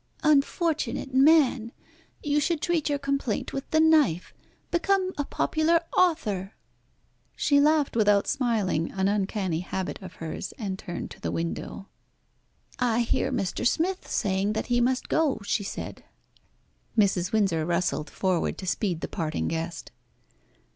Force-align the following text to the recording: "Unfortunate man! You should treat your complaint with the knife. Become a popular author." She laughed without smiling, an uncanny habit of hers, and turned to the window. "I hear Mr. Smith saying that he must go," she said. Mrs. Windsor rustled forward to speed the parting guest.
"Unfortunate 0.23 1.13
man! 1.13 1.71
You 2.23 2.39
should 2.39 2.59
treat 2.59 2.89
your 2.89 2.97
complaint 2.97 3.53
with 3.53 3.69
the 3.69 3.79
knife. 3.79 4.33
Become 4.71 5.13
a 5.15 5.23
popular 5.23 5.79
author." 5.95 6.53
She 7.35 7.59
laughed 7.59 7.95
without 7.95 8.25
smiling, 8.25 8.89
an 8.93 9.07
uncanny 9.07 9.59
habit 9.59 10.01
of 10.01 10.13
hers, 10.13 10.55
and 10.57 10.79
turned 10.79 11.11
to 11.11 11.21
the 11.21 11.31
window. 11.31 11.87
"I 12.79 13.01
hear 13.01 13.31
Mr. 13.31 13.63
Smith 13.67 14.09
saying 14.09 14.53
that 14.53 14.65
he 14.73 14.81
must 14.81 15.07
go," 15.07 15.39
she 15.45 15.63
said. 15.63 16.03
Mrs. 16.97 17.31
Windsor 17.31 17.63
rustled 17.63 18.09
forward 18.09 18.57
to 18.57 18.65
speed 18.65 19.01
the 19.01 19.07
parting 19.07 19.47
guest. 19.49 19.91